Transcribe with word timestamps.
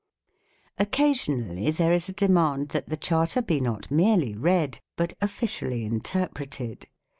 Occasionally 0.79 1.69
there 1.69 1.93
is 1.93 2.09
a 2.09 2.13
demand 2.13 2.69
that 2.69 2.89
the 2.89 2.97
Charter 2.97 3.39
be 3.39 3.61
not 3.61 3.91
merely 3.91 4.35
read, 4.35 4.79
but 4.97 5.13
officially 5.21 5.85
interpreted. 5.85 6.87